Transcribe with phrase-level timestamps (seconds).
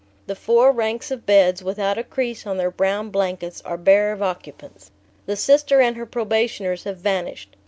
[0.25, 4.23] The four ranks of beds, without a crease on their brown blankets, are bare of
[4.23, 4.89] occupants.
[5.27, 7.55] The Sister and her probationers have vanished.